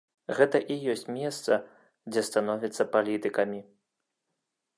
[0.37, 1.59] Гэта і ёсць месца,
[2.11, 3.59] дзе становяцца палітыкамі.